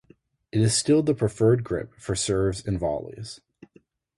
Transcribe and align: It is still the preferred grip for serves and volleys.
It 0.51 0.61
is 0.61 0.75
still 0.75 1.03
the 1.03 1.13
preferred 1.13 1.63
grip 1.63 1.93
for 1.95 2.15
serves 2.15 2.65
and 2.65 2.79
volleys. 2.79 3.39